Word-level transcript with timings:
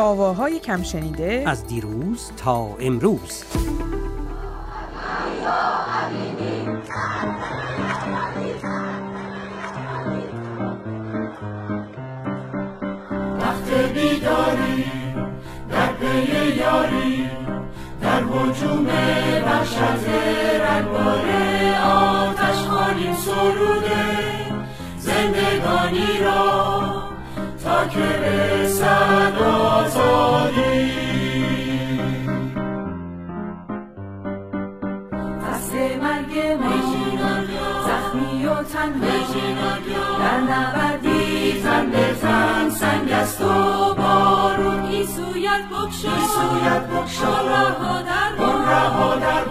آواهای 0.00 0.58
کم 0.60 0.82
شنیده 0.82 1.44
از 1.46 1.66
دیروز 1.66 2.30
تا 2.36 2.76
امروز. 2.80 3.44
وقت 13.40 13.72
بیداری 13.94 14.84
در 15.70 15.92
پی 15.92 16.56
یاری 16.56 17.30
در 18.02 18.22
حجوم 18.22 18.86
وحشت 19.46 20.08
رنگبار 20.60 21.28
آتش 21.84 22.64
خانیم 22.64 23.14
سروده 23.14 24.16
زندگانی 24.98 26.18
را 26.24 26.79
که 27.90 28.00
رسد 28.00 29.38
آزادی. 29.42 30.90
دست 35.42 35.74
مرگ 35.74 36.38
ما 36.60 36.76
زخمی 37.86 38.46
و 38.46 38.62
تنها. 38.62 39.20
در 40.18 40.40
نبردی 40.40 41.62
تن 41.62 41.90
به 41.90 42.14
تن 42.22 42.70
سنگ 42.70 43.10
است 43.12 43.40
و 43.40 43.94
بارون. 43.94 44.80
سویت 45.06 45.62
بکشا؟ 45.70 46.16
سویت 46.34 46.82
بگشا 46.86 47.32
آن 47.32 47.48
رها 47.48 48.02
در 48.02 48.30
رها 48.70 49.16
در 49.16 49.44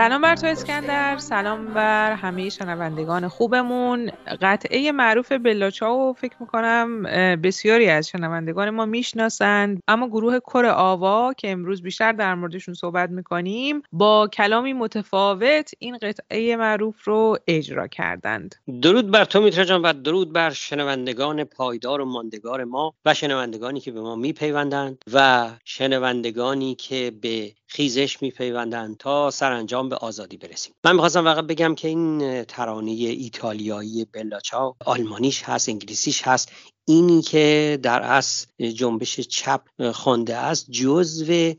سلام 0.00 0.22
بر 0.22 0.36
تو 0.36 0.46
اسکندر. 0.46 1.18
سلام 1.18 1.66
بر 1.66 2.12
همه 2.12 2.48
شنوندگان 2.48 3.28
خوبمون. 3.28 4.10
قطعه 4.42 4.92
معروف 4.92 5.32
بلاچاو 5.32 6.12
فکر 6.12 6.36
می‌کنم 6.40 7.02
بسیاری 7.36 7.88
از 7.88 8.08
شنوندگان 8.08 8.70
ما 8.70 8.86
می‌شناسند. 8.86 9.82
اما 9.88 10.08
گروه 10.08 10.38
کر 10.38 10.66
آوا 10.66 11.32
که 11.32 11.50
امروز 11.50 11.82
بیشتر 11.82 12.12
در 12.12 12.34
موردشون 12.34 12.74
صحبت 12.74 13.10
می‌کنیم 13.10 13.82
با 13.92 14.28
کلامی 14.32 14.72
متفاوت 14.72 15.70
این 15.78 15.98
قطعه 15.98 16.56
معروف 16.56 17.04
رو 17.04 17.38
اجرا 17.46 17.86
کردند. 17.86 18.54
درود 18.82 19.10
بر 19.10 19.24
تو 19.24 19.40
میترا 19.40 19.64
جان 19.64 19.82
و 19.82 19.92
درود 19.92 20.32
بر 20.32 20.50
شنوندگان 20.50 21.44
پایدار 21.44 22.00
و 22.00 22.04
ماندگار 22.04 22.64
ما 22.64 22.94
و 23.04 23.14
شنوندگانی 23.14 23.80
که 23.80 23.92
به 23.92 24.00
ما 24.00 24.16
میپیوندند 24.16 25.04
و 25.12 25.48
شنوندگانی 25.64 26.74
که 26.74 27.12
به 27.22 27.52
خیزش 27.72 28.22
میپیوندند 28.22 28.96
تا 28.96 29.30
سرانجام 29.30 29.88
به 29.88 29.96
آزادی 29.96 30.36
برسیم. 30.36 30.74
من 30.84 30.92
می‌خواستم 30.92 31.24
فقط 31.24 31.44
بگم 31.44 31.74
که 31.74 31.88
این 31.88 32.44
ترانه 32.44 32.90
ایتالیایی 32.90 34.04
بلاچاو 34.04 34.76
آلمانیش 34.84 35.42
هست 35.42 35.68
انگلیسیش 35.68 36.22
هست. 36.22 36.52
اینی 36.84 37.22
که 37.22 37.78
در 37.82 38.02
اصل 38.02 38.46
جنبش 38.70 39.20
چپ 39.20 39.60
خوانده 39.92 40.36
است 40.36 40.70
جزو 40.70 41.54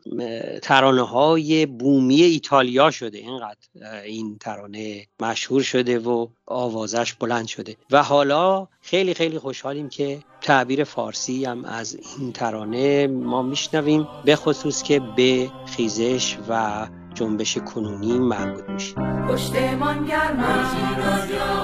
ترانه 0.61 1.01
های 1.01 1.65
بومی 1.65 2.21
ایتالیا 2.21 2.91
شده. 2.91 3.17
اینقدر 3.17 3.57
این 4.05 4.37
ترانه 4.37 5.07
مشهور 5.19 5.61
شده 5.61 5.99
و 5.99 6.27
آوازش 6.45 7.13
بلند 7.13 7.47
شده. 7.47 7.77
و 7.91 8.03
حالا 8.03 8.67
خیلی 8.81 9.13
خیلی 9.13 9.39
خوشحالیم 9.39 9.89
که 9.89 10.19
تعبیر 10.41 10.83
فارسی 10.83 11.45
هم 11.45 11.65
از 11.65 11.97
این 12.19 12.33
ترانه 12.33 13.07
ما 13.07 13.41
میشنویم 13.41 14.07
به 14.25 14.35
خصوص 14.35 14.83
که 14.83 14.99
به 14.99 15.51
خیزش 15.65 16.37
و 16.49 16.87
جنبش 17.13 17.57
کنونی 17.57 18.19
مربوط 18.19 18.69
میشه 18.69 18.93
پشتمان 19.29 20.05
گرم 20.05 20.43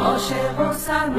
عاشق 0.06 0.60
و 0.60 0.74
سرم 0.74 1.16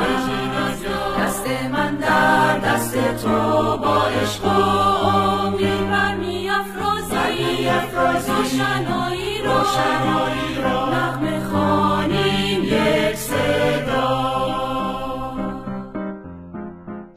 دست 1.18 1.46
من 1.72 1.96
در 1.96 2.58
دست 2.58 3.22
تو 3.22 3.28
با 3.76 4.02
عشق 4.06 4.44
و 4.44 4.48
امید 4.48 5.90
برمی 5.90 6.48
افرازی. 6.50 7.68
روشنایی 8.28 9.42
را 10.62 10.90
نغمه 10.90 11.27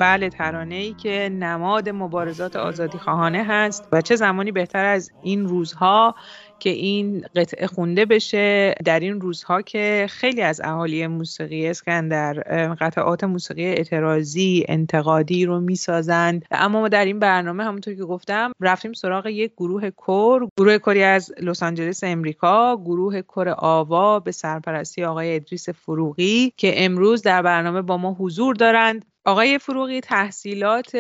بله 0.02 0.30
ترانه 0.30 0.76
ای 0.76 0.94
که 0.94 1.30
نماد 1.40 1.90
مبارزات 1.90 2.56
آزادی 2.56 2.98
خواهانه 2.98 3.44
هست 3.44 3.88
و 3.92 4.02
چه 4.02 4.16
زمانی 4.16 4.52
بهتر 4.52 4.86
از 4.86 5.12
این 5.22 5.48
روزها 5.48 6.16
که 6.60 6.70
این 6.70 7.26
قطعه 7.36 7.68
خونده 7.68 8.06
بشه 8.06 8.76
در 8.86 9.00
این 9.00 9.22
روزها 9.22 9.62
که 9.62 10.08
خیلی 10.10 10.42
از 10.42 10.62
اهالی 10.64 11.08
موسیقی 11.08 11.68
اسکندر 11.68 12.34
قطعات 12.74 13.24
موسیقی 13.24 13.66
اعتراضی 13.66 14.66
انتقادی 14.68 15.46
رو 15.46 15.60
می‌سازند. 15.60 16.46
اما 16.52 16.82
ما 16.82 16.88
در 16.88 17.06
این 17.06 17.20
برنامه 17.20 17.64
همونطور 17.64 17.94
که 17.94 18.04
گفتم 18.04 18.52
رفتیم 18.62 18.94
سراغ 18.94 19.28
یک 19.28 19.52
گروه 19.58 19.90
کور 19.90 20.48
گروه 20.58 20.78
کری 20.78 21.04
از 21.04 21.34
لس 21.42 21.64
آنجلس 21.64 22.04
امریکا 22.04 22.78
گروه 22.78 23.22
کر 23.22 23.54
آوا 23.58 24.20
به 24.20 24.32
سرپرستی 24.32 25.04
آقای 25.04 25.36
ادریس 25.36 25.70
فروغی 25.70 26.54
که 26.58 26.86
امروز 26.86 27.22
در 27.22 27.42
برنامه 27.42 27.82
با 27.82 27.98
ما 27.98 28.16
حضور 28.20 28.56
دارند. 28.56 29.11
آقای 29.26 29.58
فروغی 29.58 30.00
تحصیلات 30.00 30.96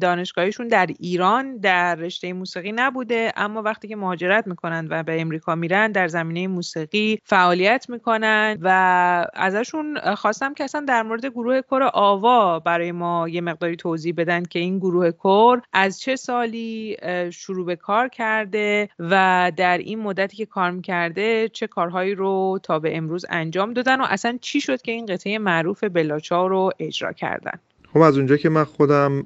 دانشگاهیشون 0.00 0.68
در 0.68 0.86
ایران 0.98 1.56
در 1.56 1.94
رشته 1.94 2.32
موسیقی 2.32 2.72
نبوده 2.72 3.32
اما 3.36 3.62
وقتی 3.62 3.88
که 3.88 3.96
مهاجرت 3.96 4.46
می‌کنند 4.46 4.88
و 4.90 5.02
به 5.02 5.20
امریکا 5.20 5.54
میرن 5.54 5.92
در 5.92 6.08
زمینه 6.08 6.48
موسیقی 6.48 7.18
فعالیت 7.24 7.86
می‌کنند 7.88 8.58
و 8.62 9.26
ازشون 9.34 10.14
خواستم 10.14 10.54
که 10.54 10.64
اصلا 10.64 10.84
در 10.88 11.02
مورد 11.02 11.26
گروه 11.26 11.60
کور 11.60 11.82
آوا 11.82 12.58
برای 12.58 12.92
ما 12.92 13.28
یه 13.28 13.40
مقداری 13.40 13.76
توضیح 13.76 14.14
بدن 14.16 14.42
که 14.42 14.58
این 14.58 14.78
گروه 14.78 15.10
کور 15.10 15.62
از 15.72 16.00
چه 16.00 16.16
سالی 16.16 16.96
شروع 17.32 17.66
به 17.66 17.76
کار 17.76 18.08
کرده 18.08 18.88
و 18.98 19.52
در 19.56 19.78
این 19.78 19.98
مدتی 19.98 20.36
که 20.36 20.46
کار 20.46 20.70
می‌کرده 20.70 21.48
چه 21.48 21.66
کارهایی 21.66 22.14
رو 22.14 22.58
تا 22.62 22.78
به 22.78 22.96
امروز 22.96 23.24
انجام 23.28 23.72
دادن 23.72 24.00
و 24.00 24.04
اصلا 24.08 24.38
چی 24.40 24.60
شد 24.60 24.82
که 24.82 24.92
این 24.92 25.06
قطعه 25.06 25.38
معروف 25.38 25.84
بلاچا 25.84 26.46
رو 26.46 26.70
اجرا 26.78 27.03
کردن. 27.12 27.58
خب 27.92 28.00
از 28.00 28.16
اونجا 28.16 28.36
که 28.36 28.48
من 28.48 28.64
خودم 28.64 29.22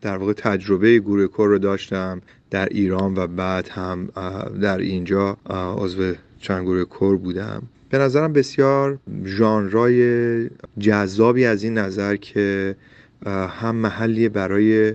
در 0.00 0.16
واقع 0.16 0.32
تجربه 0.32 0.98
گروه 0.98 1.26
کور 1.26 1.48
رو 1.48 1.58
داشتم 1.58 2.22
در 2.50 2.66
ایران 2.66 3.14
و 3.14 3.26
بعد 3.26 3.68
هم 3.68 4.06
در 4.62 4.78
اینجا 4.78 5.36
عضو 5.78 6.12
چند 6.38 6.64
گروه 6.64 6.84
کور 6.84 7.16
بودم. 7.16 7.62
به 7.90 7.98
نظرم 7.98 8.32
بسیار 8.32 8.98
ژانرای 9.24 10.50
جذابی 10.78 11.44
از 11.44 11.62
این 11.62 11.78
نظر 11.78 12.16
که 12.16 12.76
هم 13.26 13.76
محلی 13.76 14.28
برای 14.28 14.94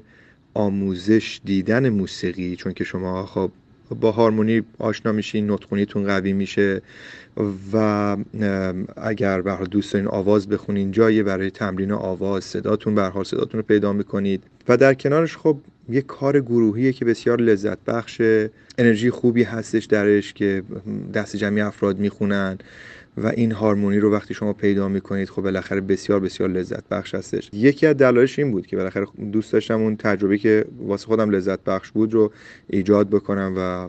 آموزش 0.54 1.42
دیدن 1.46 1.90
موسیقی 1.90 2.56
چون 2.56 2.74
که 2.74 2.84
شما 2.84 3.26
خب 3.26 3.52
با 3.96 4.12
هارمونی 4.12 4.62
آشنا 4.80 5.12
میشین 5.12 5.52
نطخونیتون 5.52 6.04
قوی 6.04 6.34
میشه 6.34 6.82
و 7.74 8.18
اگر 8.98 9.42
به 9.42 9.58
دوست 9.72 9.94
دارین 9.94 10.08
آواز 10.08 10.50
بخونین 10.50 10.92
جایی 10.92 11.24
برای 11.24 11.52
تمرین 11.52 11.92
آواز 11.92 12.44
صداتون 12.44 12.96
به 12.96 13.02
حال 13.04 13.24
صداتون 13.24 13.60
رو 13.60 13.66
پیدا 13.66 13.94
می‌کنید. 13.94 14.44
و 14.68 14.78
در 14.78 14.94
کنارش 14.94 15.38
خب 15.38 15.58
یه 15.90 16.02
کار 16.02 16.40
گروهیه 16.40 16.94
که 16.94 17.06
بسیار 17.06 17.42
لذت 17.42 17.78
بخشه 17.86 18.50
انرژی 18.78 19.10
خوبی 19.10 19.44
هستش 19.44 19.86
درش 19.86 20.34
که 20.34 20.64
دست 21.14 21.36
جمعی 21.36 21.62
افراد 21.62 22.00
می‌خونن. 22.00 22.58
و 23.18 23.28
این 23.28 23.52
هارمونی 23.52 24.00
رو 24.00 24.12
وقتی 24.12 24.34
شما 24.34 24.54
پیدا 24.54 24.88
می‌کنید 24.88 25.30
خب 25.30 25.42
بالاخره 25.42 25.82
بسیار 25.82 26.20
بسیار 26.20 26.50
لذت 26.50 26.90
بخش 26.90 27.16
هستش. 27.16 27.50
یکی 27.54 27.88
از 27.88 27.98
دلایلش 27.98 28.40
این 28.40 28.52
بود 28.52 28.68
که 28.68 28.78
بالاخره 28.78 29.06
دوست 29.32 29.54
داشتم 29.54 29.82
اون 29.82 29.96
تجربه 29.96 30.38
که 30.38 30.66
واسه 30.80 31.06
خودم 31.08 31.30
لذت 31.30 31.64
بخش 31.64 31.92
بود 31.92 32.14
رو 32.14 32.32
ایجاد 32.70 33.10
بکنم 33.10 33.54
و 33.58 33.88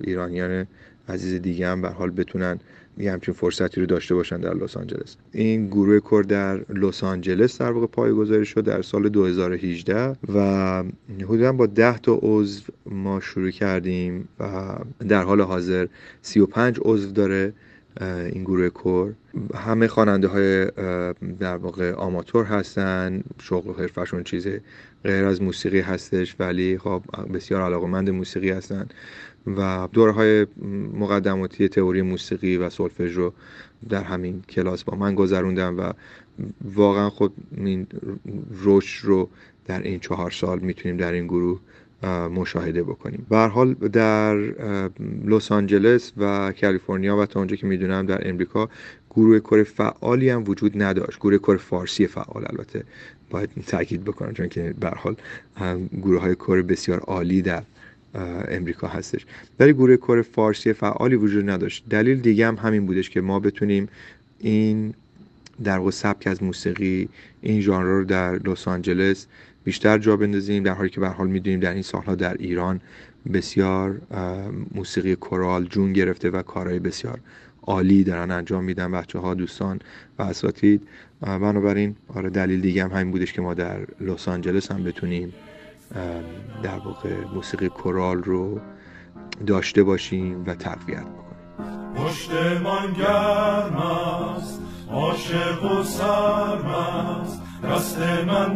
ایرانیان 0.00 0.66
عزیز 1.08 1.42
دیگه 1.42 1.68
هم 1.68 1.82
به 1.82 1.88
حال 1.88 2.10
بتونن 2.10 2.60
یه 2.98 3.12
همچین 3.12 3.34
فرصتی 3.34 3.80
رو 3.80 3.86
داشته 3.86 4.14
باشن 4.14 4.40
در 4.40 4.54
لس 4.54 4.76
آنجلس. 4.76 5.16
این 5.32 5.66
گروه 5.66 5.98
کور 5.98 6.22
در 6.22 6.60
لس 6.72 7.04
آنجلس 7.04 7.60
در 7.60 7.72
واقع 7.72 7.86
پایه‌گذاری 7.86 8.44
شد 8.44 8.64
در 8.64 8.82
سال 8.82 9.08
2018 9.08 10.16
و 10.34 10.82
حدودا 11.22 11.52
با 11.52 11.66
10 11.66 11.98
تا 11.98 12.18
عضو 12.22 12.62
ما 12.86 13.20
شروع 13.20 13.50
کردیم 13.50 14.28
و 14.40 14.76
در 15.08 15.22
حال 15.22 15.40
حاضر 15.40 15.86
35 16.22 16.78
عضو 16.82 17.12
داره 17.12 17.52
این 18.00 18.44
گروه 18.44 18.68
کور. 18.68 19.14
همه 19.54 19.88
خواننده 19.88 20.28
های 20.28 20.64
در 21.38 21.56
واقع 21.56 21.92
آماتور 21.92 22.44
هستن 22.44 23.22
شغل 23.38 23.70
و 23.70 23.72
حرفشون 23.72 24.24
چیز 24.24 24.48
غیر 25.04 25.24
از 25.24 25.42
موسیقی 25.42 25.80
هستش 25.80 26.36
ولی 26.38 26.78
خب 26.78 27.02
بسیار 27.34 27.62
علاقمند 27.62 28.10
موسیقی 28.10 28.50
هستن. 28.50 28.88
و 29.46 29.88
دوره 29.92 30.12
های 30.12 30.46
مقدماتی 30.94 31.68
تئوری 31.68 32.02
موسیقی 32.02 32.56
و 32.56 32.70
سولفژ 32.70 33.16
رو 33.16 33.32
در 33.88 34.02
همین 34.02 34.42
کلاس 34.48 34.84
با 34.84 34.96
من 34.96 35.14
گذروندم 35.14 35.78
و 35.78 35.92
واقعا 36.74 37.10
خود 37.10 37.32
این 37.56 37.86
رشد 38.64 39.06
رو 39.06 39.28
در 39.66 39.82
این 39.82 40.00
چهار 40.00 40.30
سال 40.30 40.58
می‌تونیم 40.58 40.96
در 40.96 41.12
این 41.12 41.26
گروه 41.26 41.60
مشاهده 42.08 42.82
بکنیم. 42.82 43.26
به 43.30 43.36
حال 43.36 43.74
در 43.74 44.36
لس 45.26 45.52
آنجلس 45.52 46.12
و 46.16 46.52
کالیفرنیا 46.60 47.16
و 47.16 47.26
تا 47.26 47.40
اونجا 47.40 47.56
که 47.56 47.66
می‌دونم 47.66 48.06
در 48.06 48.28
امریکا 48.28 48.68
گروه 49.10 49.38
کور 49.38 49.62
فعالی 49.62 50.30
هم 50.30 50.44
وجود 50.46 50.82
نداشت. 50.82 51.18
گروه 51.18 51.38
کور 51.38 51.56
فارسی 51.56 52.06
فعال 52.06 52.44
البته 52.50 52.84
باید 53.30 53.50
تاکید 53.66 54.04
بکنم 54.04 54.32
چون 54.32 54.48
که 54.48 54.74
به 54.80 54.88
حال 54.88 55.16
گروه 56.02 56.20
های 56.20 56.34
کور 56.34 56.62
بسیار 56.62 56.98
عالی 56.98 57.42
در 57.42 57.62
امریکا 58.48 58.88
هستش. 58.88 59.26
ولی 59.60 59.72
گروه 59.72 59.96
کور 59.96 60.22
فارسی 60.22 60.72
فعالی 60.72 61.16
وجود 61.16 61.50
نداشت. 61.50 61.84
دلیل 61.90 62.20
دیگه 62.20 62.46
هم 62.46 62.54
همین 62.56 62.86
بودش 62.86 63.10
که 63.10 63.20
ما 63.20 63.40
بتونیم 63.40 63.88
این 64.38 64.94
در 65.64 65.78
واقع 65.78 65.90
سبک 65.90 66.26
از 66.26 66.42
موسیقی 66.42 67.08
این 67.42 67.60
ژانر 67.60 67.86
رو 67.86 68.04
در 68.04 68.38
لس 68.38 68.68
آنجلس 68.68 69.26
بیشتر 69.64 69.98
جا 69.98 70.16
بندازیم 70.16 70.62
در 70.62 70.74
حالی 70.74 70.90
که 70.90 71.00
به 71.00 71.08
حال 71.08 71.28
می‌دونیم 71.28 71.60
در 71.60 71.72
این 71.72 71.82
سالها 71.82 72.14
در 72.14 72.34
ایران 72.34 72.80
بسیار 73.32 74.00
موسیقی 74.74 75.16
کورال 75.16 75.64
جون 75.64 75.92
گرفته 75.92 76.30
و 76.30 76.42
کارهای 76.42 76.78
بسیار 76.78 77.20
عالی 77.62 78.04
دارن 78.04 78.30
انجام 78.30 78.64
میدن. 78.64 78.92
بچه 78.92 79.18
ها 79.18 79.34
دوستان 79.34 79.80
و 80.18 80.22
اساتید. 80.22 80.88
بنابراین 81.20 81.96
آره 82.14 82.30
دلیل 82.30 82.60
دیگه 82.60 82.84
هم 82.84 82.90
همین 82.90 83.10
بودش 83.10 83.32
که 83.32 83.42
ما 83.42 83.54
در 83.54 83.78
لس 84.00 84.28
آنجلس 84.28 84.70
هم 84.72 84.84
بتونیم 84.84 85.32
در 86.62 86.78
واقع 86.78 87.14
موسیقی 87.34 87.68
کورال 87.68 88.22
رو 88.22 88.60
داشته 89.46 89.82
باشیم 89.82 90.44
و 90.46 90.54
تقویت 90.54 91.04
بکنیم. 91.04 91.94
پشت 91.94 92.30
من 92.64 92.92
گرم 92.92 93.76
است. 93.76 94.60
دست 97.64 97.98
من 97.98 98.54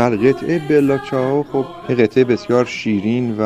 در 0.00 0.16
قطعه 0.16 0.58
بلا 0.68 0.98
چاو 0.98 1.42
خب 1.42 1.64
قطعه 1.94 2.24
بسیار 2.24 2.64
شیرین 2.64 3.36
و 3.38 3.44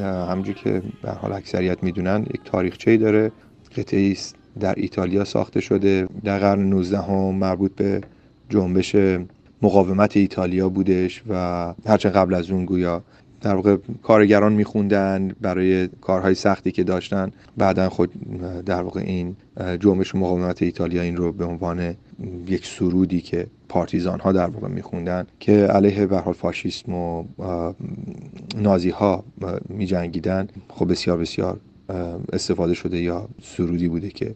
همونجور 0.00 0.54
که 0.54 0.82
به 1.02 1.10
حال 1.10 1.32
اکثریت 1.32 1.82
می‌دونن 1.82 2.26
یک 2.34 2.40
تاریخچه 2.44 2.96
داره. 2.96 3.32
قطعه 3.76 4.10
است 4.10 4.41
در 4.60 4.74
ایتالیا 4.76 5.24
ساخته 5.24 5.60
شده. 5.60 6.08
در 6.24 6.38
قرن 6.38 6.68
19 6.68 6.98
هم 6.98 7.34
مربوط 7.34 7.74
به 7.74 8.00
جنبش 8.50 8.96
مقاومت 9.62 10.16
ایتالیا 10.16 10.68
بودش 10.68 11.22
و 11.28 11.34
هرچند 11.86 12.12
قبل 12.12 12.34
از 12.34 12.50
اون 12.50 12.64
گویا 12.64 13.02
در 13.40 13.54
واقع 13.54 13.76
کارگران 14.02 14.52
میخوندن 14.52 15.32
برای 15.40 15.88
کارهای 16.00 16.34
سختی 16.34 16.72
که 16.72 16.84
داشتن. 16.84 17.32
بعدا 17.56 17.88
خود 17.88 18.12
در 18.64 18.82
واقع 18.82 19.00
این 19.00 19.36
جنبش 19.80 20.14
مقاومت 20.14 20.62
ایتالیا 20.62 21.02
این 21.02 21.16
رو 21.16 21.32
به 21.32 21.44
عنوان 21.44 21.94
یک 22.46 22.66
سرودی 22.66 23.20
که 23.20 23.46
پارتیزان 23.68 24.20
ها 24.20 24.32
در 24.32 24.46
واقع 24.46 24.68
میخوندن 24.68 25.26
که 25.40 25.52
علیه 25.52 26.06
به 26.06 26.18
حال 26.18 26.34
فاشیسم 26.34 26.92
و 26.92 27.24
نازی 28.56 28.90
ها 28.90 29.24
می 29.68 29.86
جنگیدن 29.86 30.48
خب 30.68 30.90
بسیار 30.90 31.18
بسیار 31.18 31.60
استفاده 32.32 32.74
شده 32.74 33.02
یا 33.02 33.28
سرودی 33.42 33.88
بوده 33.88 34.08
که 34.08 34.34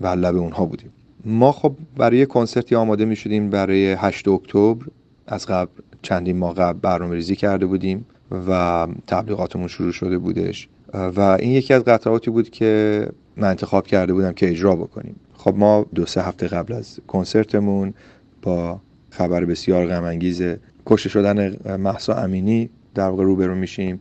و 0.00 0.06
لب 0.06 0.36
اونها 0.36 0.64
بودیم. 0.64 0.92
ما 1.24 1.52
خب 1.52 1.74
برای 1.96 2.26
کنسرتی 2.26 2.74
آماده 2.74 3.04
می 3.04 3.16
شدیم 3.16 3.50
برای 3.50 3.92
8 3.92 4.28
اکتبر 4.28 4.86
از 5.26 5.46
قبل 5.46 5.70
چندین 6.02 6.36
ماه 6.36 6.54
قبل 6.54 6.78
برنامه 6.78 7.14
ریزی 7.14 7.36
کرده 7.36 7.66
بودیم 7.66 8.06
و 8.48 8.86
تبلیغاتمون 9.06 9.68
شروع 9.68 9.92
شده 9.92 10.18
بودش. 10.18 10.68
و 10.94 11.20
این 11.20 11.50
یکی 11.50 11.74
از 11.74 11.84
قطعاتی 11.84 12.30
بود 12.30 12.50
که 12.50 13.06
من 13.36 13.48
انتخاب 13.48 13.86
کرده 13.86 14.12
بودم 14.12 14.32
که 14.32 14.50
اجرا 14.50 14.76
بکنیم. 14.76 15.16
خب 15.34 15.54
ما 15.56 15.86
دو 15.94 16.06
سه 16.06 16.22
هفته 16.22 16.48
قبل 16.48 16.72
از 16.72 17.00
کنسرتمون 17.06 17.94
با 18.42 18.80
خبر 19.10 19.44
بسیار 19.44 19.86
غم 19.86 20.04
انگیز 20.04 20.42
کشته 20.86 21.08
شدن 21.08 21.56
محسا 21.76 22.14
امینی 22.14 22.70
در 22.94 23.08
واقع 23.08 23.24
روبرو 23.24 23.54
میشیم 23.54 24.00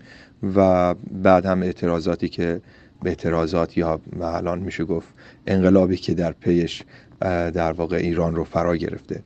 و 0.55 0.93
بعد 1.23 1.45
هم 1.45 1.61
اعتراضاتی 1.61 2.29
که 2.29 2.61
اعتراضات 3.05 3.77
یا 3.77 3.99
الان 4.21 4.59
میشه 4.59 4.83
گفت 4.83 5.07
انقلابی 5.47 5.97
که 5.97 6.13
در 6.13 6.31
پیش 6.31 6.83
در 7.53 7.71
واقع 7.71 7.97
ایران 7.97 8.35
رو 8.35 8.43
فرا 8.43 8.75
گرفته. 8.75 9.21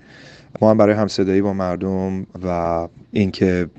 ما 0.62 0.71
هم 0.71 0.77
برای 0.77 0.95
همصدایی 0.95 1.42
با 1.42 1.54
مردم 1.54 2.25
و 2.45 2.88
اینکه 3.12 3.69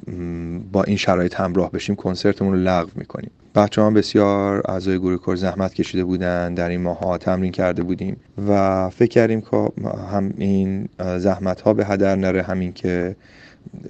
با 0.73 0.83
این 0.83 0.97
شرایط 0.97 1.35
همراه 1.35 1.71
بشیم 1.71 1.97
کنسرتمون 1.97 2.53
رو 2.53 2.59
لغو 2.59 2.91
می‌کنیم. 2.95 3.31
بچه 3.55 3.83
هم 3.83 3.95
بسیار 3.95 4.63
اعضای 4.69 4.99
گروه 4.99 5.17
کور 5.17 5.37
زحمت 5.37 5.75
کشیده 5.75 6.05
بودن 6.05 6.55
در 6.55 6.69
این 6.69 6.81
ماه 6.81 7.19
تمرین 7.19 7.53
کرده 7.53 7.83
بودیم 7.83 8.17
و 8.49 8.91
فکر 8.91 9.09
کردیم 9.09 9.41
که 9.41 9.69
هم 10.13 10.35
این 10.37 10.89
زحمت 11.19 11.61
ها 11.61 11.75
به 11.75 11.87
هدر 11.87 12.17
نره 12.17 12.43
همین 12.43 12.73
که 12.73 13.17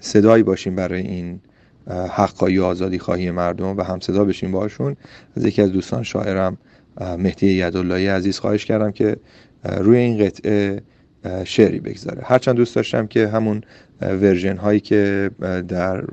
صدایی 0.00 0.42
باشیم 0.42 0.74
برای 0.76 1.00
این 1.00 1.40
حقایی 1.88 2.58
و 2.58 2.64
آزادی 2.64 2.98
خواهی 2.98 3.30
مردم 3.30 3.76
و 3.76 3.82
هم 3.82 4.00
صدا 4.00 4.24
بشیم 4.24 4.52
باشون. 4.52 4.96
از 5.36 5.44
یکی 5.44 5.62
از 5.62 5.72
دوستان 5.72 6.02
شاعرم 6.02 6.56
مهدی 7.18 7.46
یداللهی 7.46 8.08
عزیز 8.08 8.38
خواهش 8.38 8.64
کردم 8.64 8.90
که 8.90 9.16
روی 9.64 9.98
این 9.98 10.26
قطعه 10.26 10.82
شعری 11.44 11.80
بگذاره. 11.80 12.22
هرچند 12.24 12.56
دوست 12.56 12.74
داشتم 12.76 13.06
که 13.06 13.28
همون 13.28 13.60
ورژن 14.00 14.56
هایی 14.56 14.80
که 14.80 15.30
در 15.68 16.04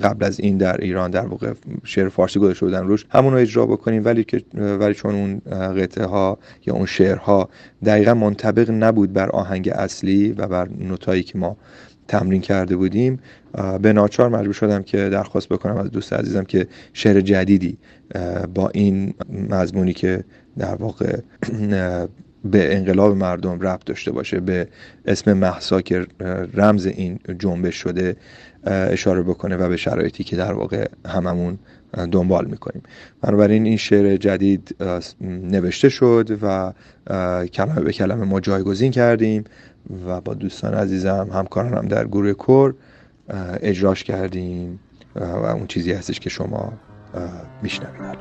قبل 0.00 0.24
از 0.24 0.40
این 0.40 0.58
در 0.58 0.76
ایران 0.76 1.10
در 1.10 1.26
واقع 1.26 1.52
شعر 1.84 2.08
فارسی 2.08 2.38
گذاشته 2.38 2.66
بودن 2.66 2.86
روش 2.86 3.06
همون 3.10 3.32
رو 3.32 3.38
اجرا 3.38 3.66
بکنیم. 3.66 4.04
ولی 4.04 4.24
که 4.24 4.42
ولی 4.54 4.94
چون 4.94 5.14
اون 5.14 5.38
قطعه 5.74 6.06
ها 6.06 6.38
یا 6.66 6.74
اون 6.74 6.86
شعرها 6.86 7.48
دقیقا 7.84 8.14
منطبق 8.14 8.70
نبود 8.70 9.12
بر 9.12 9.30
آهنگ 9.30 9.68
اصلی 9.68 10.32
و 10.32 10.46
بر 10.46 10.68
نوتایی 10.78 11.22
که 11.22 11.38
ما 11.38 11.56
تمرین 12.10 12.40
کرده 12.40 12.76
بودیم 12.76 13.18
به 13.82 13.92
ناچار 13.92 14.28
مجبور 14.28 14.52
شدم 14.52 14.82
که 14.82 15.08
درخواست 15.08 15.48
بکنم 15.48 15.76
از 15.76 15.90
دوست 15.90 16.12
عزیزم 16.12 16.44
که 16.44 16.66
شعر 16.92 17.20
جدیدی 17.20 17.78
با 18.54 18.68
این 18.68 19.14
مضمونی 19.50 19.92
که 19.92 20.24
در 20.58 20.74
واقع 20.74 21.20
به 22.44 22.76
انقلاب 22.76 23.16
مردم 23.16 23.60
ربط 23.60 23.84
داشته 23.84 24.12
باشه 24.12 24.40
به 24.40 24.68
اسم 25.06 25.32
محسا 25.32 25.80
که 25.80 26.06
رمز 26.54 26.86
این 26.86 27.18
جنبش 27.38 27.74
شده 27.74 28.16
اشاره 28.64 29.22
بکنه 29.22 29.56
و 29.56 29.68
به 29.68 29.76
شرایطی 29.76 30.24
که 30.24 30.36
در 30.36 30.52
واقع 30.52 30.88
هممون 31.06 31.58
دنبال 32.12 32.44
می‌کنیم. 32.44 32.82
بنابراین 33.22 33.64
این 33.64 33.76
شعر 33.76 34.16
جدید 34.16 34.76
نوشته 35.20 35.88
شد 35.88 36.38
و 36.42 36.72
کلمه 37.46 37.80
به 37.80 37.92
کلمه 37.92 38.24
ما 38.24 38.40
جایگزین 38.40 38.92
کردیم 38.92 39.44
و 40.06 40.20
با 40.20 40.34
دوستان 40.34 40.74
عزیزم 40.74 41.30
همکارانم 41.34 41.88
در 41.88 42.06
گروه 42.06 42.32
کور 42.32 42.74
اجراش 43.62 44.04
کردیم 44.04 44.80
و 45.16 45.46
اون 45.46 45.66
چیزی 45.66 45.92
هستش 45.92 46.20
که 46.20 46.30
شما 46.30 46.72
میشنوید. 47.62 48.18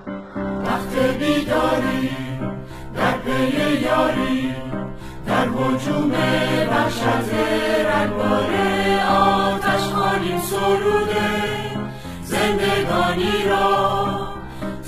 وقت 0.65 1.17
بیداری 1.19 2.09
در 2.95 3.17
پی 3.17 3.81
یاری 3.81 4.53
در 5.27 5.47
حجوم 5.47 6.11
وحشت 6.71 7.33
رنگار 7.85 8.51
آتش 9.09 9.83
خانیم 9.89 10.39
سروده 10.39 11.48
زندگانی 12.99 13.43
را 13.49 14.19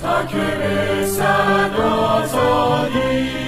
تا 0.02 0.24
که 0.24 0.36
رسد 0.36 1.76
آزادی 1.80 3.41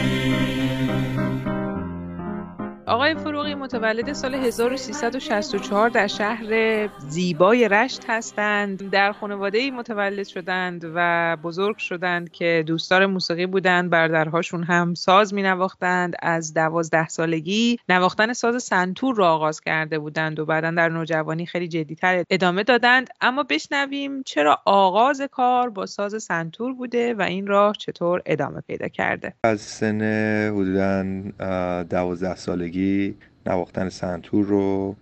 آقای 2.87 3.15
فروغی 3.15 3.55
متولد 3.55 4.13
سال 4.13 4.35
1364 4.35 5.89
در 5.89 6.07
شهر 6.07 6.45
زیبای 6.99 7.69
رشت 7.69 8.05
هستند. 8.09 8.91
در 8.91 9.13
خانواده 9.13 9.71
متولد 9.71 10.27
شدند 10.27 10.93
و 10.95 11.37
بزرگ 11.43 11.77
شدند 11.77 12.31
که 12.31 12.65
دوستدار 12.67 13.07
موسیقی 13.07 13.47
بودند. 13.47 13.91
برادرهاشون 13.91 14.65
هم 14.65 14.95
ساز 14.95 15.35
می 15.35 15.43
نواختند 15.43 16.15
از 16.23 16.55
دوازده 16.55 17.09
سالگی 17.09 17.79
نواختن 17.89 18.33
ساز 18.33 18.63
سنتور 18.63 19.17
را 19.17 19.35
آغاز 19.35 19.61
کرده 19.61 19.99
بودند 19.99 20.39
و 20.39 20.47
بعدا 20.47 20.71
در 20.71 20.89
نوجوانی 20.89 21.47
خیلی 21.47 21.69
جدیتر 21.69 22.25
ادامه 22.31 22.63
دادند. 22.63 23.09
اما 23.21 23.43
بشنویم 23.43 24.23
چرا 24.23 24.59
آغاز 24.65 25.23
کار 25.33 25.71
با 25.71 25.87
ساز 25.87 26.23
سنتور 26.23 26.75
بوده 26.75 27.15
و 27.15 27.23
این 27.23 27.47
راه 27.47 27.75
چطور 27.79 28.23
ادامه 28.27 28.61
پیدا 28.61 28.89
کرده. 28.89 29.35
از 29.45 29.61
سن 29.61 30.01
حدودا 30.55 31.03
دوازده 31.83 32.37
سالگی 32.37 32.74
نواختن 33.47 33.89
سنتور 33.89 34.47
رو 34.47 34.97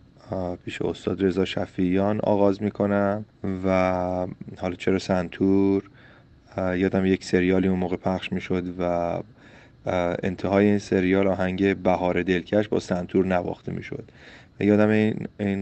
پیش 0.65 0.83
استاد 0.83 1.25
رضا 1.25 1.45
شفیان 1.45 2.21
آغاز 2.21 2.63
می‌کنم 2.63 3.25
و 3.65 4.27
حالا 4.59 4.75
چرا 4.75 4.99
سنتور؟ 4.99 5.91
یادم 6.57 7.07
یک 7.07 7.25
سریالی 7.25 7.69
اون 7.69 7.79
موقع 7.79 7.97
پخش 7.97 8.33
می‌شد 8.33 8.65
و 8.79 9.19
انتهای 10.23 10.67
این 10.67 10.79
سریال 10.79 11.27
آهنگ 11.27 11.77
بهار 11.77 12.23
دلکش 12.23 12.69
با 12.69 12.81
سنتور 12.81 13.27
نواخته 13.27 13.73
می‌شد. 13.73 14.05
یادم 14.61 14.89
این 14.89 15.27
این 15.41 15.61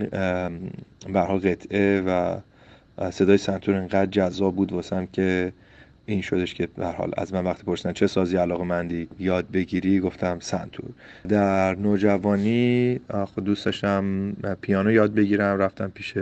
برها 1.13 1.39
قطعه 1.39 2.01
و 2.01 2.37
صدای 3.11 3.39
سنتور 3.39 3.75
انقدر 3.75 4.07
جذاب 4.07 4.57
بود 4.57 4.73
واسم 4.73 5.07
که 5.07 5.53
این 6.11 6.23
شدش 6.23 6.55
که 6.55 6.69
به 6.77 6.87
حال 6.87 7.13
از 7.17 7.35
من 7.35 7.45
وقتی 7.45 7.63
پرسیدن 7.63 7.93
چه 7.93 8.07
سازی 8.07 8.37
علاقه 8.37 8.65
مندی 8.65 9.09
یاد 9.19 9.51
بگیری؟ 9.51 10.01
گفتم 10.01 10.39
سنتور. 10.41 10.91
در 11.29 11.75
نوجوانی 11.75 13.01
خود 13.35 13.45
دوست 13.45 13.65
داشتم 13.65 14.33
پیانو 14.61 14.91
یاد 14.91 15.15
بگیرم. 15.15 15.59
رفتم 15.59 15.89
پیش 15.95 16.15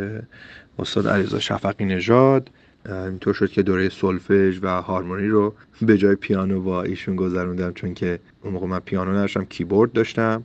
استاد 0.78 1.08
علیرضا 1.08 1.38
شفقی 1.38 1.84
نژاد. 1.84 2.50
اینطور 2.86 3.34
شد 3.34 3.50
که 3.50 3.62
دوره 3.62 3.88
سولفژ 3.88 4.58
و 4.62 4.82
هارمونی 4.82 5.28
رو 5.28 5.54
به 5.82 5.98
جای 5.98 6.14
پیانو 6.14 6.62
با 6.62 6.82
ایشون 6.82 7.16
گذروندم 7.16 7.72
چون 7.72 7.94
که 7.94 8.18
اون 8.42 8.52
موقع 8.52 8.66
من 8.66 8.78
پیانو 8.78 9.10
نداشتم 9.10 9.44
کیبورد 9.44 9.92
داشتم. 9.92 10.42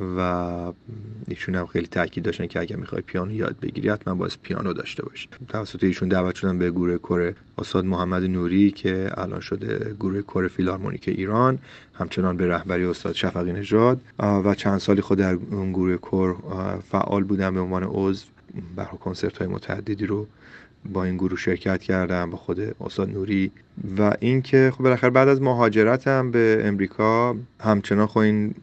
و 0.00 0.72
ایشون 1.28 1.54
هم 1.54 1.66
خیلی 1.66 1.86
تاکید 1.86 2.24
داشتن 2.24 2.46
که 2.46 2.60
اگر 2.60 2.76
می‌خوای 2.76 3.02
پیانو 3.02 3.32
یاد 3.32 3.56
بگیری 3.62 3.88
حتما 3.88 4.14
باید 4.14 4.38
پیانو 4.42 4.72
داشته 4.72 5.04
باشی. 5.04 5.28
توسط 5.48 5.84
ایشون 5.84 6.08
دعوت 6.08 6.34
شدم 6.34 6.58
به 6.58 6.70
گروه 6.70 6.96
کر 6.98 7.34
استاد 7.58 7.84
محمد 7.84 8.22
نوری 8.22 8.70
که 8.70 9.10
الان 9.14 9.40
شده 9.40 9.94
گروه 10.00 10.22
کر 10.22 10.48
فیلارمونیک 10.48 11.08
ایران 11.08 11.58
همچنان 11.94 12.36
به 12.36 12.48
رهبری 12.48 12.84
استاد 12.84 13.14
شفقی 13.14 13.52
نژاد. 13.52 14.00
و 14.18 14.54
چند 14.54 14.78
سالی 14.78 15.00
خود 15.00 15.18
در 15.18 15.38
اون 15.50 15.72
گروه 15.72 15.96
کور 15.96 16.36
فعال 16.90 17.24
بودم 17.24 17.54
به 17.54 17.60
عنوان 17.60 17.82
عضو 17.82 18.26
برای 18.76 18.98
کنسرت 19.00 19.38
های 19.38 19.46
متعددی 19.46 20.06
رو 20.06 20.26
با 20.92 21.04
این 21.04 21.16
گروه 21.16 21.38
شرکت 21.38 21.80
کردم 21.80 22.30
با 22.30 22.36
خود 22.36 22.60
استاد 22.80 23.10
نوری. 23.10 23.50
و 23.98 24.12
اینکه 24.20 24.72
خب 24.74 24.84
بالاخره 24.84 25.10
بعد 25.10 25.28
از 25.28 25.42
مهاجرتم 25.42 26.30
به 26.30 26.62
امریکا 26.64 27.36
همچنان 27.60 28.06
خب 28.06 28.18
این 28.18 28.54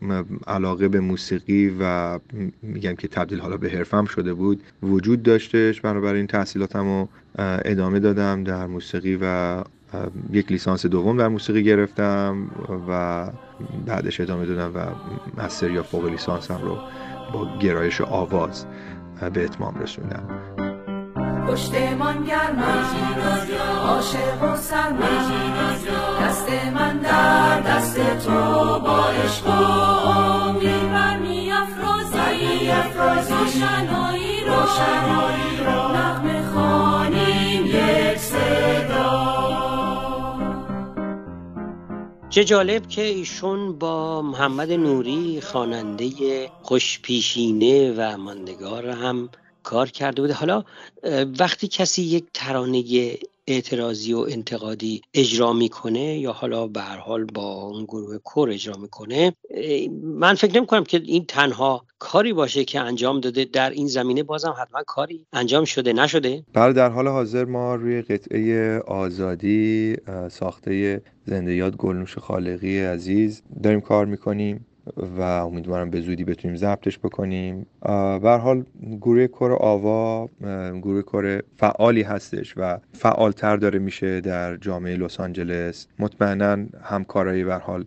علاقه 0.47 0.87
به 0.87 0.99
موسیقی 0.99 1.75
و 1.79 2.19
میگم 2.61 2.95
که 2.95 3.07
تبدیل 3.07 3.39
حالا 3.39 3.57
به 3.57 3.69
حرفم 3.69 4.05
شده 4.05 4.33
بود 4.33 4.63
وجود 4.83 5.23
داشتش. 5.23 5.81
بنابراین 5.81 6.27
تحصیلاتم 6.27 6.83
رو 6.83 7.07
ادامه 7.65 7.99
دادم 7.99 8.43
در 8.43 8.67
موسیقی 8.67 9.19
و 9.21 9.63
یک 10.31 10.51
لیسانس 10.51 10.85
دوم 10.85 11.17
در 11.17 11.27
موسیقی 11.27 11.63
گرفتم 11.63 12.47
و 12.89 13.27
بعدش 13.85 14.19
ادامه 14.19 14.45
دادم 14.45 14.71
و 14.75 14.85
مستر 15.41 15.71
یا 15.71 15.83
فوق 15.83 16.05
لیسانسم 16.05 16.59
رو 16.63 16.77
با 17.33 17.57
گرایش 17.59 18.01
آواز 18.01 18.65
به 19.33 19.43
اتمام 19.43 19.75
رسوندم. 19.79 20.62
پشتمان 21.47 22.23
گرم 22.23 22.63
عاشق 23.87 24.43
و 24.43 24.57
سرم 24.57 24.97
دست 26.21 26.49
من 26.73 26.97
در 26.97 27.61
دست 27.61 27.95
تو 28.25 28.79
با 28.79 29.05
عشق 29.05 29.47
و 29.47 29.51
امید. 29.51 30.91
برمی 30.91 31.51
افرازی. 31.51 33.33
روشنایی 33.33 34.45
رو. 34.45 35.73
نغمه 35.95 36.45
خانیم 36.53 37.65
یک 37.65 38.17
صدا. 38.17 39.43
چه 42.29 42.43
جالب 42.43 42.87
که 42.87 43.01
ایشون 43.01 43.79
با 43.79 44.21
محمد 44.21 44.71
نوری 44.71 45.41
خواننده 45.41 46.09
خوشپیشینه 46.61 47.93
و 47.97 48.17
ماندگار 48.17 48.89
هم 48.89 49.29
کار 49.63 49.89
کرده 49.89 50.21
بوده. 50.21 50.33
حالا 50.33 50.63
وقتی 51.39 51.67
کسی 51.67 52.01
یک 52.01 52.25
ترانه 52.33 52.83
اعتراضی 53.47 54.13
و 54.13 54.19
انتقادی 54.29 55.01
اجرا 55.13 55.53
می‌کنه 55.53 56.19
یا 56.19 56.31
حالا 56.31 56.67
به 56.67 56.81
هر 56.81 56.97
حال 56.97 57.25
با 57.25 57.53
اون 57.53 57.83
گروه 57.83 58.17
کور 58.17 58.49
اجرا 58.49 58.77
می‌کنه 58.77 59.33
من 60.03 60.35
فکر 60.35 60.57
نمی 60.57 60.65
کنم 60.65 60.83
که 60.83 61.01
این 61.05 61.25
تنها 61.25 61.85
کاری 61.99 62.33
باشه 62.33 62.65
که 62.65 62.79
انجام 62.79 63.19
داده 63.19 63.45
در 63.45 63.69
این 63.69 63.87
زمینه 63.87 64.23
بازم 64.23 64.55
حتما 64.61 64.83
کاری 64.87 65.25
انجام 65.33 65.65
شده 65.65 65.93
نشده. 65.93 66.43
بله 66.53 66.73
در 66.73 66.89
حال 66.89 67.07
حاضر 67.07 67.45
ما 67.45 67.75
روی 67.75 68.01
قطعه 68.01 68.79
آزادی 68.79 69.95
ساخته 70.31 71.01
زنده 71.25 71.55
یاد 71.55 71.75
گلنوش 71.75 72.17
خالقی 72.17 72.79
عزیز 72.79 73.41
داریم 73.63 73.81
کار 73.81 74.05
می‌کنیم. 74.05 74.65
و 74.97 75.21
امیدوارم 75.21 75.89
به 75.89 76.01
زودی 76.01 76.23
بتونیم 76.23 76.57
ضبطش 76.57 76.99
بکنیم. 76.99 77.65
به 78.21 78.39
حال 78.41 78.65
گروه 79.01 79.27
کور 79.27 79.53
آوا 79.53 80.29
گروه 80.81 81.01
کور 81.01 81.43
فعالی 81.57 82.01
هستش 82.01 82.53
و 82.57 82.79
فعالتر 82.93 83.57
داره 83.57 83.79
میشه 83.79 84.21
در 84.21 84.57
جامعه 84.57 84.95
لس 84.95 85.19
آنجلس. 85.19 85.87
مطمئنا 85.99 86.65
همکارایی 86.83 87.43
به 87.43 87.55
حال 87.55 87.85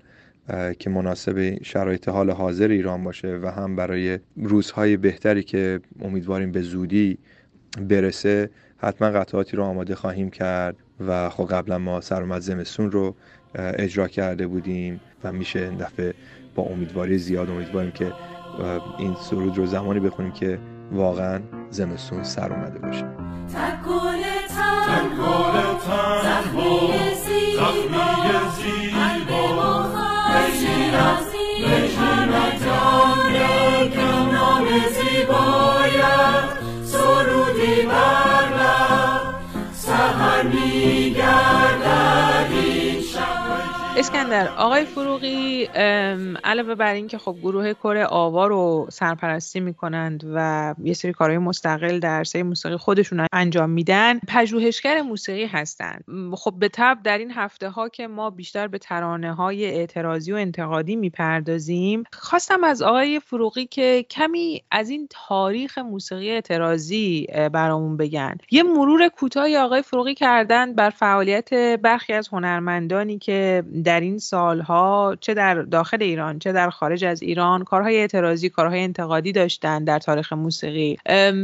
که 0.79 0.91
مناسب 0.91 1.62
شرایط 1.62 2.09
حال 2.09 2.31
حاضر 2.31 2.69
ایران 2.69 3.05
باشه 3.05 3.38
و 3.43 3.47
هم 3.47 3.76
برای 3.76 4.19
روزهای 4.37 4.97
بهتری 4.97 5.43
که 5.43 5.81
امیدواریم 6.00 6.53
به 6.53 6.62
زودی 6.62 7.19
برسه 7.88 8.50
حتما 8.79 9.11
قطعاتی 9.11 9.57
رو 9.57 9.62
آماده 9.62 9.95
خواهیم 9.95 10.31
کرد 10.31 10.76
و 11.07 11.31
خب 11.31 11.47
قبلا 11.47 11.79
ما 11.79 12.00
سرمت 12.00 12.41
زمستون 12.41 12.91
رو 12.91 13.15
اجرا 13.55 14.09
کرده 14.09 14.47
بودیم 14.47 15.00
و 15.25 15.33
میشه 15.33 15.59
این 15.59 15.76
دفعه 15.76 16.15
با 16.56 16.62
امیدواری 16.62 17.18
زیاد 17.18 17.50
امیدواریم 17.50 17.90
که 17.90 18.12
این 18.98 19.16
سرود 19.20 19.58
رو 19.58 19.66
زمانی 19.66 20.00
بخونیم 20.00 20.32
که 20.32 20.58
واقعا 20.92 21.40
زمستون 21.70 22.22
سر 22.22 22.52
اومده 22.52 22.78
باشه 22.78 23.04
این 44.16 44.25
اسکندر 44.25 44.49
آقای 44.56 44.85
فروغی 44.85 45.64
علاوه 46.44 46.75
بر 46.75 46.94
اینکه 46.94 47.18
خب 47.18 47.37
گروه 47.42 47.73
کره 47.73 48.04
آوا 48.06 48.46
رو 48.46 48.87
سرپرستی 48.90 49.61
می‌کنند 49.61 50.25
و 50.35 50.75
یه 50.82 50.94
سری 50.94 51.12
کارهای 51.12 51.38
مستقل 51.38 51.99
در 51.99 52.25
سری 52.25 52.42
موسیقی 52.42 52.76
خودشون 52.76 53.26
انجام 53.32 53.70
میدن 53.70 54.18
پژوهشگر 54.28 55.02
موسیقی 55.02 55.46
هستند. 55.46 56.04
خب 56.35 56.54
به 56.58 56.68
طب 56.68 56.99
در 57.04 57.18
این 57.18 57.30
هفته 57.30 57.68
ها 57.68 57.88
که 57.88 58.06
ما 58.06 58.30
بیشتر 58.30 58.68
به 58.68 58.78
ترانه 58.78 59.35
های 59.35 59.64
اعتراضی 59.64 60.32
و 60.32 60.37
انتقادی 60.37 60.96
می‌پردازیم 60.96 62.02
خواستم 62.12 62.64
از 62.64 62.82
آقای 62.82 63.20
فروغی 63.20 63.66
که 63.66 64.06
کمی 64.11 64.62
از 64.70 64.90
این 64.90 65.08
تاریخ 65.11 65.78
موسیقی 65.78 66.30
اعتراضی 66.30 67.26
برامون 67.52 67.96
بگن. 67.96 68.37
یه 68.50 68.62
مرور 68.62 69.08
کوتاهی 69.08 69.56
آقای 69.56 69.82
فروغی 69.82 70.14
کردن 70.14 70.75
بر 70.75 70.90
فعالیت 70.90 71.54
برخی 71.82 72.12
از 72.12 72.28
هنرمندانی 72.28 73.18
که 73.18 73.64
در 73.85 74.00
این 74.06 74.18
سالها 74.18 75.16
چه 75.20 75.34
در 75.34 75.62
داخل 75.62 76.02
ایران 76.02 76.38
چه 76.38 76.52
در 76.52 76.70
خارج 76.70 77.04
از 77.04 77.22
ایران 77.22 77.64
کارهای 77.64 77.96
اعتراضی 77.96 78.48
کارهای 78.48 78.80
انتقادی 78.80 79.32
داشتن 79.32 79.84
در 79.84 79.98
تاریخ 79.98 80.32
موسیقی. 80.32 80.96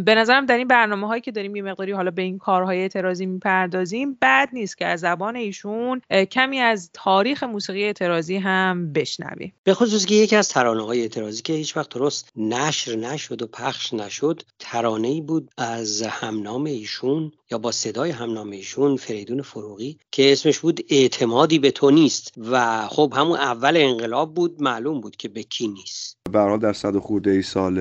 به 0.05 0.15
نظرم 0.15 0.47
در 0.47 0.59
این 0.59 0.69
برنامه 0.69 1.07
هایی 1.07 1.21
که 1.21 1.31
داریم 1.31 1.57
یه 1.57 1.63
مقداری 1.63 1.93
حالا 1.93 2.11
به 2.11 2.23
این 2.23 2.39
کارهای 2.39 2.79
اعتراضی 2.79 3.27
می‌پردازیم 3.27 4.19
بد 4.23 4.49
نیست 4.53 4.79
که 4.79 4.87
از 4.87 5.01
زبان 5.01 5.37
ایشون 5.37 6.01
کمی 6.31 6.59
از 6.59 6.91
تاریخ 6.93 7.43
موسیقی 7.43 7.85
اعتراضی 7.85 8.37
هم 8.37 8.93
بشنویم. 8.93 9.53
به 9.65 9.75
خصوص 9.75 10.07
که 10.07 10.15
یکی 10.15 10.37
از 10.37 10.49
ترانه 10.49 10.87
های 10.87 11.01
اعتراضی 11.01 11.43
که 11.43 11.53
هیچ 11.53 11.77
وقت 11.77 11.89
درست 11.89 12.33
نشر 12.37 12.97
نشد 12.97 13.43
و 13.43 13.47
پخش 13.47 13.95
نشد 13.95 14.43
ترانه 14.59 15.09
ای 15.09 15.21
بود 15.21 15.51
از 15.59 16.03
همنام 16.03 16.65
ایشون 16.65 17.33
یا 17.53 17.59
با 17.59 17.73
صدای 17.73 18.11
همنام 18.11 18.51
ایشون 18.51 18.97
فریدون 18.97 19.43
فروغی 19.43 19.99
که 20.11 20.33
اسمش 20.33 20.59
بود 20.59 20.81
اعتمادی 20.91 21.59
به 21.59 21.71
تو 21.71 21.91
نیست 21.91 22.35
و 22.51 22.87
خب 22.89 23.13
همون 23.17 23.39
اول 23.39 23.77
انقلاب 23.77 24.35
بود 24.35 24.63
معلوم 24.63 25.01
بود 25.01 25.17
که 25.17 25.29
به 25.29 25.43
کی 25.43 25.69
نیست. 25.69 26.17
برحال 26.33 26.59
در 26.59 26.73
صد 26.73 26.99
خورده 26.99 27.31
ای 27.31 27.43
سال 27.43 27.77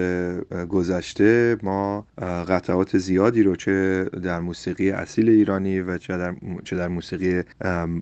گذشته 0.69 1.57
ما 1.63 2.05
قطعات 2.47 2.97
زیادی 2.97 3.43
رو 3.43 3.55
چه 3.55 4.03
در 4.23 4.39
موسیقی 4.39 4.91
اصیل 4.91 5.29
ایرانی 5.29 5.79
و 5.79 5.97
چه 5.97 6.17
در, 6.17 6.35
چه 6.63 6.75
در 6.75 6.87
موسیقی 6.87 7.41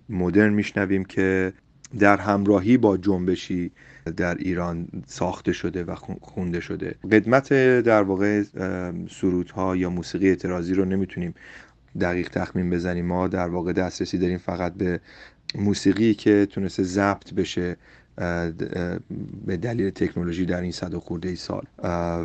مدرن 0.09 0.53
میشنویم 0.53 1.05
که 1.05 1.53
در 1.99 2.17
همراهی 2.17 2.77
با 2.77 2.97
جنبشی 2.97 3.71
در 4.17 4.35
ایران 4.35 4.87
ساخته 5.07 5.53
شده 5.53 5.83
و 5.83 5.95
خونده 6.21 6.59
شده. 6.59 6.95
قدمت 7.11 7.53
در 7.79 8.01
واقع 8.01 8.43
سرودها 9.09 9.75
یا 9.75 9.89
موسیقی 9.89 10.29
اعتراضی 10.29 10.73
رو 10.73 10.85
نمی‌تونیم 10.85 11.33
دقیق 12.01 12.29
تخمین 12.29 12.69
بزنیم. 12.69 13.05
ما 13.05 13.27
در 13.27 13.47
واقع 13.47 13.73
دسترسی 13.73 14.17
داریم 14.17 14.37
فقط 14.37 14.73
به 14.73 14.99
موسیقی 15.55 16.13
که 16.13 16.45
تونسته 16.45 16.83
ضبط 16.83 17.33
بشه 17.33 17.77
به 19.45 19.57
دلیل 19.61 19.89
تکنولوژی 19.89 20.45
در 20.45 20.61
این 20.61 20.71
صد 20.71 20.93
و 20.93 20.99
خورده 20.99 21.29
ای 21.29 21.35
سال 21.35 21.63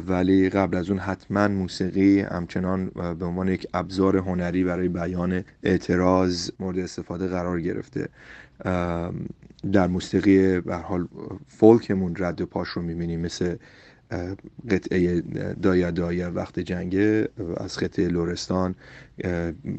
ولی 0.06 0.48
قبل 0.50 0.76
از 0.76 0.90
اون 0.90 0.98
حتما 0.98 1.48
موسیقی 1.48 2.20
همچنان 2.20 2.86
به 3.18 3.24
عنوان 3.24 3.48
یک 3.48 3.66
ابزار 3.74 4.16
هنری 4.16 4.64
برای 4.64 4.88
بیان 4.88 5.44
اعتراض 5.62 6.50
مورد 6.60 6.78
استفاده 6.78 7.26
قرار 7.26 7.60
گرفته. 7.60 8.08
در 9.72 9.86
موسیقی 9.86 10.60
به 10.60 10.76
حال 10.76 11.08
فولکمون 11.48 12.14
رد 12.18 12.40
و 12.40 12.46
پاش 12.46 12.68
رو 12.68 12.82
می‌بینیم 12.82 13.20
مثل 13.20 13.56
قطعه 14.70 15.20
دایا 15.62 15.90
دایا 15.90 16.32
وقت 16.32 16.60
جنگه 16.60 17.28
از 17.56 17.78
خطه 17.78 18.08
لورستان 18.08 18.74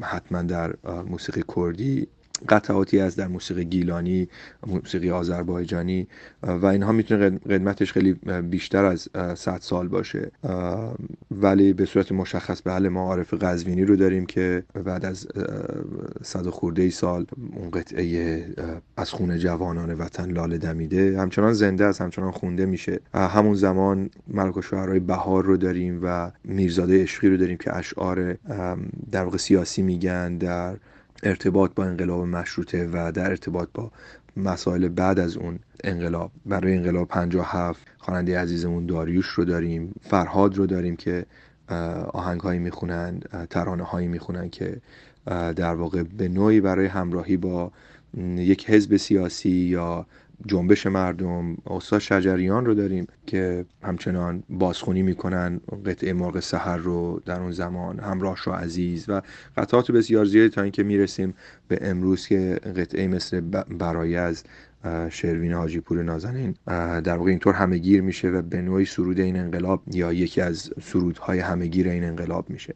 حتما 0.02 0.42
در 0.42 0.76
موسیقی 1.08 1.44
کردی. 1.56 2.08
قطعاتی 2.50 3.00
از 3.00 3.16
در 3.16 3.28
موسیقی 3.28 3.66
گیلانی 3.66 4.28
موسیقی 4.68 5.12
آذربایجانی 5.12 6.08
و 6.44 6.66
اینها 6.66 6.92
می‌تونه 6.92 7.30
قدمتش 7.30 7.94
خیلی 7.94 8.14
بیشتر 8.50 8.86
از 8.86 9.10
100 9.36 9.58
سال 9.62 9.88
باشه. 9.88 10.32
ولی 11.32 11.74
به 11.74 11.86
صورت 11.86 12.12
مشخص 12.12 12.62
به 12.62 12.72
حال 12.72 12.90
ما 12.90 13.02
عارف 13.02 13.34
قزوینی 13.34 13.86
رو 13.86 13.96
داریم 13.96 14.26
که 14.26 14.64
بعد 14.84 15.06
از 15.06 15.28
صد 16.24 16.50
خورده 16.50 16.82
ای 16.82 16.90
سال 16.92 17.26
اون 17.56 17.72
قطعه 17.72 18.46
از 18.98 19.12
خون 19.12 19.38
جوانان 19.38 19.94
وطن 19.94 20.32
لاله 20.32 20.58
دمیده. 20.58 21.20
همچنان 21.20 21.54
زنده 21.54 21.86
است 21.86 22.02
همچنان 22.02 22.32
خونده 22.32 22.66
میشه. 22.66 23.00
همون 23.14 23.56
زمان 23.56 24.10
ملک 24.28 24.58
و 24.58 24.62
شعرهای 24.62 25.00
بهار 25.00 25.44
رو 25.44 25.58
داریم 25.58 26.00
و 26.04 26.32
میرزاده 26.44 27.02
عشقی 27.04 27.30
رو 27.30 27.38
داریم 27.38 27.58
که 27.58 27.76
اشعار 27.76 28.34
در 29.12 29.24
واقع 29.24 29.38
سیاسی 29.38 29.82
میگن 29.82 30.38
در 30.38 30.76
ارتباط 31.24 31.72
با 31.76 31.84
انقلاب 31.86 32.26
مشروطه 32.26 32.90
و 32.94 33.12
در 33.12 33.30
ارتباط 33.30 33.70
با 33.74 33.92
مسائل 34.38 34.88
بعد 34.88 35.20
از 35.20 35.38
اون 35.38 35.60
انقلاب 35.84 36.32
برای 36.46 36.78
انقلاب 36.78 37.08
57 37.08 37.88
خواننده 37.98 38.40
عزیزمون 38.40 38.86
داریوش 38.86 39.28
رو 39.28 39.46
داریم 39.46 39.94
فرهاد 40.02 40.56
رو 40.56 40.66
داریم 40.66 40.96
که 40.96 41.26
آهنگ 42.14 42.42
هایی 42.42 42.60
می‌خونن 42.60 43.20
ترانه 43.50 43.84
هایی 43.84 44.08
می‌خونن 44.08 44.50
که 44.50 44.82
در 45.56 45.76
واقع 45.76 46.04
به 46.04 46.28
نوعی 46.28 46.62
برای 46.62 46.86
همراهی 46.86 47.38
با 47.38 47.72
یک 48.36 48.70
حزب 48.70 48.98
سیاسی 48.98 49.50
یا 49.50 50.06
جنبش 50.48 50.88
مردم 50.88 51.58
استاد 51.68 52.00
شجریان 52.00 52.66
رو 52.66 52.74
داریم 52.74 53.08
که 53.28 53.66
همچنان 53.84 54.44
بازخونی 54.50 55.02
می‌کنن 55.02 55.62
قطعه 55.86 56.14
مرغ 56.14 56.40
سحر 56.40 56.78
رو 56.78 57.22
در 57.26 57.42
اون 57.42 57.52
زمان 57.52 58.00
همراه 58.00 58.36
شو 58.36 58.52
عزیز 58.52 59.10
و 59.10 59.22
قطعات 59.58 59.92
بسیار 59.92 60.26
زیادی 60.26 60.50
تا 60.50 60.62
اینکه 60.62 60.84
می‌رسیم 60.84 61.34
به 61.68 61.80
امروز 61.82 62.28
که 62.28 62.60
قطعه 62.76 63.08
مثل 63.08 63.42
برای 63.80 64.16
از 64.16 64.44
شروین 65.10 65.54
حاجی 65.54 65.80
پور 65.80 66.04
نازنین 66.04 66.56
در 67.02 67.18
واقع 67.18 67.30
اینطور 67.30 67.54
همه 67.54 67.78
گیر 67.78 68.02
میشه 68.02 68.30
و 68.30 68.42
به 68.42 68.62
نوعی 68.62 68.86
سرود 68.86 69.20
این 69.20 69.38
انقلاب 69.38 69.84
یا 69.92 70.14
یکی 70.14 70.42
از 70.42 70.74
سرودهای 70.82 71.40
همه 71.40 71.68
گیر 71.68 71.88
این 71.88 72.04
انقلاب 72.04 72.50
میشه. 72.50 72.76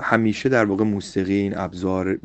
همیشه 0.00 0.48
در 0.48 0.64
واقع 0.64 0.84
موسیقی 0.84 1.34
این 1.34 1.58
ابزار 1.58 2.16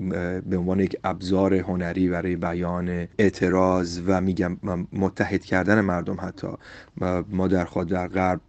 به 0.41 0.57
عنوان 0.57 0.79
یک 0.79 0.95
ابزار 1.03 1.53
هنری 1.53 2.09
برای 2.09 2.35
بیان 2.35 3.07
اعتراض 3.17 4.01
و 4.07 4.21
میگم 4.21 4.57
متحد 4.93 5.45
کردن 5.45 5.81
مردم 5.81 6.17
حتی. 6.21 6.47
ما 7.29 7.47
در 7.47 7.65
خود 7.65 7.87
در 7.87 8.07
غرب 8.07 8.41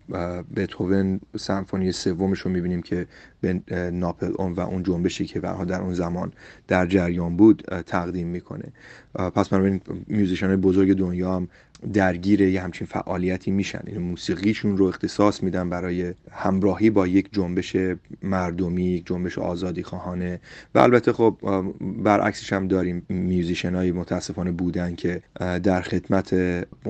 بتهوون 0.56 1.20
سمفونی 1.38 1.92
سومش 1.92 2.40
رو 2.40 2.50
می‌بینیم 2.50 2.82
که 2.82 3.06
به 3.40 3.62
ناپلئون 3.90 4.52
و 4.52 4.60
اون 4.60 4.82
جنبشی 4.82 5.24
که 5.26 5.40
در 5.40 5.80
اون 5.80 5.94
زمان 5.94 6.32
در 6.68 6.86
جریان 6.86 7.36
بود 7.36 7.82
تقدیم 7.86 8.28
می‌کنه. 8.28 8.72
پس 9.14 9.48
بنابراین 9.48 9.80
musician 10.06 10.56
بزرگ 10.56 10.92
دنیا 10.92 11.36
هم 11.36 11.48
درگیر 11.92 12.40
یه 12.40 12.60
همچین 12.60 12.86
فعالیتی 12.86 13.50
میشن. 13.50 13.80
این 13.86 13.96
یعنی 13.96 14.08
موسیقیشون 14.08 14.76
رو 14.76 14.84
اختصاص 14.84 15.42
میدن 15.42 15.70
برای 15.70 16.14
همراهی 16.30 16.90
با 16.90 17.06
یک 17.06 17.28
جنبش 17.32 17.76
مردمی 18.22 18.84
یک 18.84 19.06
جنبش 19.06 19.38
آزادی 19.38 19.82
خواهانه. 19.82 20.40
و 20.74 20.78
البته 20.78 21.12
خب 21.12 21.38
برعکسش 21.80 22.52
هم 22.52 22.68
داریم. 22.68 23.06
musician 23.08 23.74
های 23.74 23.92
متاسفانه 23.92 24.52
بودن 24.52 24.94
که 24.94 25.22
در 25.62 25.80
خدمت 25.80 26.34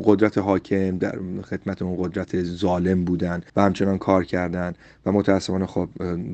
قدرت 0.05 0.39
حاکم 0.39 0.99
در 0.99 1.19
خدمت 1.43 1.83
اون 1.83 1.97
قدرت 2.05 2.43
ظالم 2.43 3.05
بودن 3.05 3.43
و 3.57 3.63
همچنان 3.63 3.99
کار 3.99 4.25
کردن. 4.25 4.75
و 5.07 5.13
متاسفانه 5.13 5.67
خب 5.67 5.89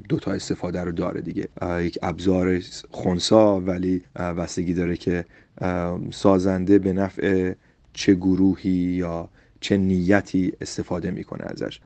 دوتا 0.09 0.32
استفاده 0.32 0.80
رو 0.80 0.92
داره 0.92 1.21
دیگه. 1.21 1.49
یک 1.80 1.99
ابزار 2.02 2.61
خونسا 2.90 3.61
ولی 3.61 4.02
وستگی 4.16 4.75
داره 4.75 4.97
که 4.97 5.25
سازنده 6.11 6.78
به 6.78 6.92
نفع 6.92 7.54
چه 7.92 8.14
گروهی 8.14 8.70
یا 8.70 9.28
چه 9.61 9.76
نیتی 9.76 10.52
استفاده 10.61 11.11
می‌کنه 11.11 11.44
ازش. 11.44 11.81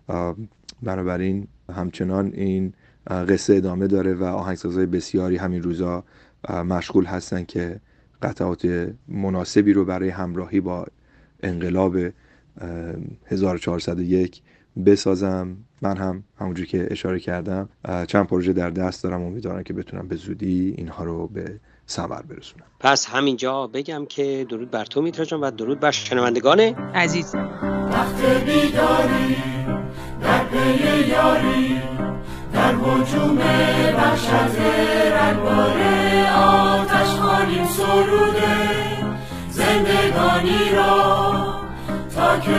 بنابراین 0.82 1.46
همچنان 1.72 2.32
این 2.34 2.72
قصه 3.06 3.54
ادامه 3.54 3.86
داره 3.86 4.14
و 4.14 4.24
آهنگسازهای 4.24 4.86
بسیاری 4.86 5.36
همین 5.36 5.62
روزا 5.62 6.04
مشغول 6.48 7.04
هستن 7.04 7.44
که 7.44 7.80
قطعات 8.22 8.92
مناسبی 9.08 9.72
رو 9.72 9.84
برای 9.84 10.08
همراهی 10.08 10.60
با 10.60 10.86
انقلاب 11.42 11.96
1401 13.26 14.42
بسازم. 14.86 15.56
من 15.82 15.96
هم 15.96 16.24
همونجور 16.38 16.66
که 16.66 16.88
اشاره 16.90 17.20
کردم 17.20 17.68
چند 18.06 18.26
پروژه 18.26 18.52
در 18.52 18.70
دست 18.70 19.02
دارم 19.02 19.22
امیدوارم 19.22 19.62
که 19.62 19.72
بتونم 19.72 20.08
به 20.08 20.16
زودی 20.16 20.74
اینها 20.78 21.04
رو 21.04 21.26
به 21.26 21.60
ثمر 21.88 22.22
برسونم. 22.22 22.66
پس 22.80 23.06
همینجا 23.06 23.66
بگم 23.66 24.06
که 24.06 24.46
درود 24.48 24.70
بر 24.70 24.84
تو 24.84 25.02
میترا 25.02 25.38
و 25.42 25.50
درود 25.50 25.80
بر 25.80 25.90
شنوندگان 25.90 26.60
عزیز. 26.60 27.34
وقت 27.34 28.44
بیداری 28.44 29.36
در 30.22 30.44
پی 30.44 31.08
یاری 31.08 31.80
در 32.52 32.74
حجوم 32.74 33.38
وحشت 33.96 34.30
رنگبار 35.12 35.78
آتش 36.36 37.08
خانیم 37.08 37.66
سروده. 37.66 38.86
زندگانی 39.50 40.70
را 40.76 41.54
تا 42.14 42.38
که 42.38 42.50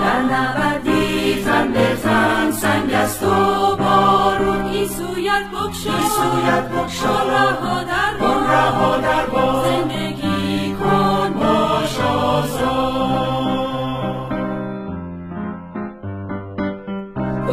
در 0.00 0.22
نبردی 0.22 1.44
تن 1.44 1.72
به 1.72 1.96
تن 2.02 2.50
سنگ 2.50 2.92
است 2.92 3.22
و 3.22 3.76
بارون 3.76 4.64
این 4.66 4.88
سویت 4.88 5.42
بکشا 5.52 5.92
این 5.92 6.08
سویت 6.08 6.68
بکشا 6.68 7.22
رها 7.22 7.82
در 7.82 8.14
بار 8.20 8.44
رها 8.44 8.96
در 8.96 9.26
بار 9.26 9.64
زندگی 9.64 10.74
کن 10.74 11.32
باش 11.32 11.96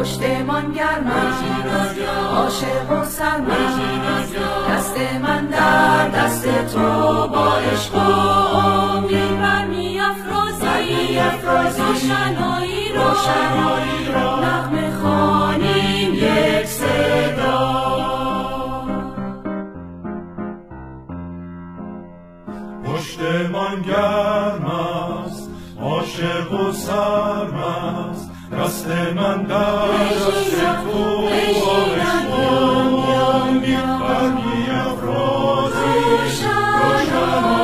پشتمان 0.04 0.72
گرم 0.72 1.12
عاشق 2.36 2.90
و 2.90 3.04
سرم 3.04 3.46
دست 4.70 4.96
من 5.22 5.46
در 5.46 6.08
دست 6.08 6.44
تو 6.72 7.28
با 7.28 7.54
عشق 7.56 7.94
افرازی 11.64 11.78
روشنایی 11.78 12.92
را 12.92 13.08
روشنایی 13.08 14.12
را 14.14 14.40
نغمه 14.40 14.96
خوانیم 14.96 16.14
یک 16.14 16.66
صدا. 16.66 17.84
پشتمان 22.84 23.82
گرم 23.82 24.64
است 24.64 25.50
عاشق 25.80 26.52
و 26.52 26.72
سرم 26.72 27.54
است. 27.54 28.30
دست 28.52 28.88
من 29.16 29.42
در 29.42 29.56
دست 29.56 30.60
تو 30.84 31.28
آرزوان 31.68 33.04
برمی 33.60 34.66
افرازی 34.70 35.94
روشنایی 36.10 37.63